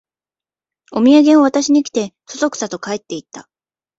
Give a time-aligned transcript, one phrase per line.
[0.93, 3.47] おみやげを渡しに来て、そそくさと帰っていった